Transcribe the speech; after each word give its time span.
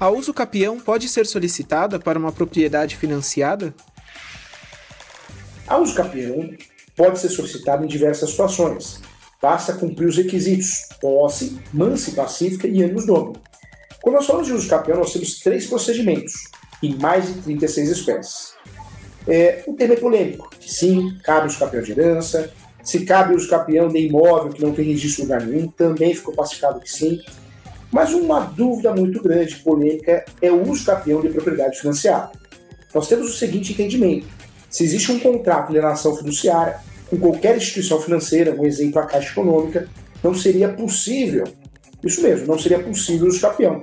A 0.00 0.08
uso 0.08 0.32
capião 0.32 0.80
pode 0.80 1.10
ser 1.10 1.26
solicitada 1.26 1.98
para 2.00 2.18
uma 2.18 2.32
propriedade 2.32 2.96
financiada? 2.96 3.74
A 5.68 5.76
uso 5.76 5.94
capião 5.94 6.50
pode 6.96 7.18
ser 7.18 7.28
solicitada 7.28 7.84
em 7.84 7.86
diversas 7.86 8.30
situações. 8.30 9.02
Basta 9.42 9.74
cumprir 9.74 10.06
os 10.06 10.16
requisitos: 10.16 10.88
posse, 10.98 11.60
mansa 11.70 12.10
e 12.10 12.14
pacífica 12.14 12.66
e 12.66 12.82
ambos 12.82 13.04
domínio. 13.04 13.42
Quando 14.00 14.14
nós 14.14 14.26
falamos 14.26 14.46
de 14.46 14.54
uso 14.54 14.66
capião, 14.68 14.96
nós 14.96 15.12
temos 15.12 15.40
três 15.40 15.66
procedimentos 15.66 16.32
em 16.82 16.96
mais 16.96 17.26
de 17.26 17.42
36 17.42 17.90
espécies. 17.90 18.54
É, 19.28 19.62
o 19.66 19.74
tema 19.74 19.92
é 19.92 19.96
polêmico. 19.98 20.48
Sim, 20.58 21.18
cabe 21.22 21.48
uso 21.48 21.58
capião 21.58 21.82
de 21.82 21.92
herança. 21.92 22.50
Se 22.82 23.04
cabe 23.04 23.34
uso 23.34 23.48
capião 23.48 23.88
de 23.88 23.98
imóvel 23.98 24.52
que 24.52 24.62
não 24.62 24.72
tem 24.72 24.86
registro 24.86 25.24
lugar 25.24 25.42
nenhum, 25.42 25.68
também 25.68 26.14
ficou 26.14 26.34
pacificado 26.34 26.80
que 26.80 26.90
sim. 26.90 27.20
Mas 27.92 28.12
uma 28.12 28.40
dúvida 28.40 28.94
muito 28.94 29.22
grande, 29.22 29.56
polêmica, 29.56 30.24
é 30.40 30.50
o 30.50 30.68
uso 30.68 30.84
capião 30.84 31.20
de 31.20 31.28
propriedade 31.28 31.78
financiada. 31.78 32.30
Nós 32.94 33.08
temos 33.08 33.28
o 33.28 33.36
seguinte 33.36 33.72
entendimento: 33.72 34.26
se 34.68 34.84
existe 34.84 35.10
um 35.12 35.18
contrato 35.18 35.70
de 35.70 35.78
alienação 35.78 36.16
fiduciária 36.16 36.78
com 37.08 37.18
qualquer 37.18 37.56
instituição 37.56 38.00
financeira, 38.00 38.54
um 38.54 38.64
exemplo 38.64 39.00
a 39.00 39.06
Caixa 39.06 39.32
Econômica, 39.32 39.88
não 40.22 40.34
seria 40.34 40.68
possível, 40.68 41.44
isso 42.04 42.22
mesmo, 42.22 42.46
não 42.46 42.58
seria 42.58 42.78
possível 42.78 43.26
o 43.26 43.28
uso 43.28 43.40
capião. 43.40 43.82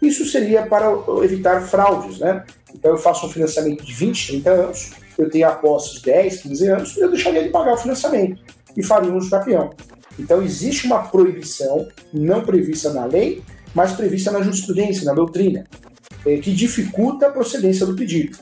Isso 0.00 0.24
seria 0.26 0.66
para 0.66 0.86
evitar 1.24 1.60
fraudes, 1.62 2.18
né? 2.18 2.44
Então 2.74 2.92
eu 2.92 2.98
faço 2.98 3.26
um 3.26 3.30
financiamento 3.30 3.84
de 3.84 3.92
20, 3.92 4.28
30 4.28 4.50
anos, 4.50 4.90
eu 5.18 5.28
tenho 5.28 5.48
a 5.48 5.52
posse 5.52 5.94
de 5.94 6.02
10, 6.02 6.42
15 6.42 6.68
anos, 6.68 6.96
eu 6.96 7.10
deixaria 7.10 7.42
de 7.42 7.48
pagar 7.50 7.74
o 7.74 7.76
financiamento 7.76 8.40
e 8.76 8.82
faria 8.82 9.10
um 9.10 9.16
uso 9.16 9.28
capião. 9.28 9.70
Então 10.18 10.40
existe 10.40 10.86
uma 10.86 11.02
proibição 11.08 11.86
não 12.12 12.42
prevista 12.42 12.92
na 12.92 13.04
lei, 13.04 13.42
mas 13.74 13.92
prevista 13.92 14.30
na 14.30 14.40
jurisprudência, 14.40 15.04
na 15.04 15.12
doutrina, 15.12 15.64
eh, 16.24 16.38
que 16.38 16.52
dificulta 16.52 17.26
a 17.26 17.30
procedência 17.30 17.84
do 17.84 17.94
pedido. 17.94 18.38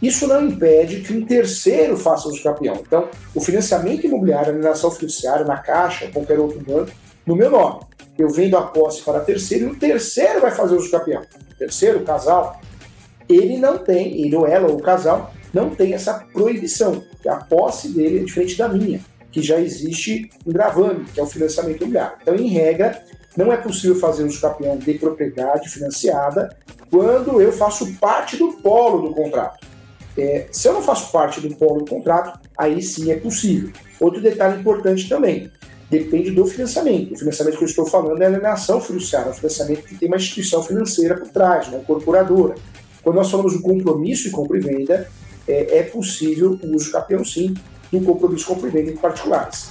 Isso 0.00 0.26
não 0.26 0.46
impede 0.46 1.00
que 1.00 1.12
um 1.12 1.26
terceiro 1.26 1.96
faça 1.96 2.28
uso 2.28 2.42
capião. 2.42 2.76
Então, 2.86 3.08
o 3.34 3.40
financiamento 3.40 4.06
imobiliário, 4.06 4.48
a 4.48 4.54
alienação 4.54 4.90
fiduciária 4.90 5.44
na 5.44 5.58
Caixa, 5.58 6.06
ou 6.06 6.10
qualquer 6.10 6.38
outro 6.38 6.60
banco, 6.60 6.90
no 7.26 7.36
meu 7.36 7.50
nome. 7.50 7.80
Eu 8.16 8.30
vendo 8.30 8.56
a 8.56 8.62
posse 8.62 9.02
para 9.02 9.20
terceiro 9.20 9.66
e 9.66 9.68
o 9.68 9.76
terceiro 9.76 10.40
vai 10.40 10.50
fazer. 10.50 10.76
O 10.76 11.56
terceiro, 11.58 11.98
o 11.98 12.04
casal, 12.04 12.60
ele 13.28 13.58
não 13.58 13.76
tem, 13.76 14.22
ele 14.22 14.34
ou 14.34 14.46
ela 14.46 14.68
ou 14.68 14.78
o 14.78 14.82
casal, 14.82 15.32
não 15.52 15.70
tem 15.70 15.94
essa 15.94 16.14
proibição. 16.32 17.02
A 17.26 17.36
posse 17.36 17.88
dele 17.88 18.20
é 18.20 18.24
diferente 18.24 18.56
da 18.56 18.68
minha 18.68 19.00
que 19.30 19.42
já 19.42 19.60
existe 19.60 20.30
um 20.46 20.52
gravame, 20.52 21.04
que 21.04 21.20
é 21.20 21.22
o 21.22 21.26
financiamento 21.26 21.76
imobiliário. 21.78 22.16
Então, 22.20 22.34
em 22.34 22.48
regra, 22.48 23.02
não 23.36 23.52
é 23.52 23.56
possível 23.56 23.96
fazer 23.96 24.24
uso 24.24 24.40
capião 24.40 24.76
de 24.76 24.94
propriedade 24.94 25.68
financiada 25.68 26.56
quando 26.90 27.40
eu 27.40 27.52
faço 27.52 27.94
parte 27.94 28.36
do 28.36 28.54
polo 28.54 29.08
do 29.08 29.14
contrato. 29.14 29.66
É, 30.18 30.48
se 30.50 30.68
eu 30.68 30.72
não 30.72 30.82
faço 30.82 31.12
parte 31.12 31.40
do 31.40 31.54
polo 31.54 31.84
do 31.84 31.90
contrato, 31.90 32.40
aí 32.58 32.82
sim 32.82 33.12
é 33.12 33.16
possível. 33.16 33.70
Outro 34.00 34.20
detalhe 34.20 34.60
importante 34.60 35.08
também, 35.08 35.50
depende 35.88 36.32
do 36.32 36.44
financiamento. 36.46 37.14
O 37.14 37.18
financiamento 37.18 37.56
que 37.56 37.64
eu 37.64 37.68
estou 37.68 37.86
falando 37.86 38.20
é 38.20 38.24
a 38.26 38.28
alienação 38.28 38.80
fiduciária, 38.80 39.28
é 39.28 39.30
um 39.30 39.34
financiamento 39.34 39.82
que 39.84 39.94
tem 39.94 40.08
uma 40.08 40.16
instituição 40.16 40.62
financeira 40.62 41.16
por 41.16 41.28
trás, 41.28 41.68
uma 41.68 41.78
incorporadora. 41.78 42.56
Quando 43.02 43.16
nós 43.16 43.30
falamos 43.30 43.52
de 43.52 43.62
compromisso 43.62 44.24
de 44.24 44.30
compra 44.30 44.58
e 44.58 44.60
venda, 44.60 45.08
é, 45.46 45.78
é 45.78 45.82
possível 45.82 46.58
o 46.62 46.76
uso 46.76 46.90
capião 46.92 47.24
sim, 47.24 47.54
do 47.90 48.00
compromisso 48.02 48.46
com 48.46 48.54
o 48.54 48.70
cliente 48.70 48.90
em 48.92 48.96
particulares. 48.96 49.70